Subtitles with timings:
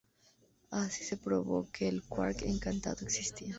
[0.71, 3.49] Así se probó que el quark encantado existía.